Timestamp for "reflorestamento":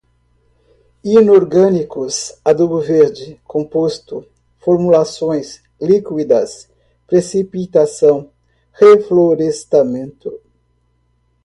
8.73-10.39